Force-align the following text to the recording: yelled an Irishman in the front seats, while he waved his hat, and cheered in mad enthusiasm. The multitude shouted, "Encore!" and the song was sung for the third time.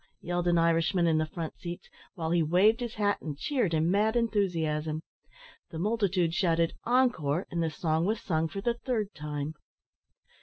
yelled 0.19 0.47
an 0.47 0.57
Irishman 0.57 1.05
in 1.05 1.19
the 1.19 1.27
front 1.27 1.55
seats, 1.59 1.87
while 2.15 2.31
he 2.31 2.41
waved 2.41 2.79
his 2.79 2.95
hat, 2.95 3.21
and 3.21 3.37
cheered 3.37 3.71
in 3.71 3.91
mad 3.91 4.15
enthusiasm. 4.15 5.03
The 5.69 5.77
multitude 5.77 6.33
shouted, 6.33 6.73
"Encore!" 6.85 7.45
and 7.51 7.61
the 7.61 7.69
song 7.69 8.05
was 8.05 8.19
sung 8.19 8.47
for 8.47 8.61
the 8.61 8.73
third 8.73 9.13
time. 9.13 9.53